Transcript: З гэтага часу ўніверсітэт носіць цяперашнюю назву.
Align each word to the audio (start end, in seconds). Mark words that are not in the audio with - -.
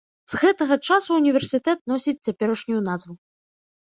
З 0.31 0.39
гэтага 0.43 0.77
часу 0.87 1.09
ўніверсітэт 1.19 1.79
носіць 1.93 2.17
цяперашнюю 2.25 2.81
назву. 2.91 3.13